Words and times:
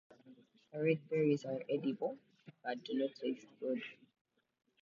The 0.73 0.81
red 0.81 1.07
berries 1.09 1.45
are 1.45 1.59
edible, 1.69 2.17
but 2.63 2.83
do 2.85 2.95
not 2.95 3.11
taste 3.21 3.45
good. 3.59 3.83